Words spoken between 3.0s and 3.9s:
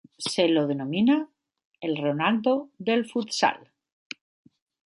futsal".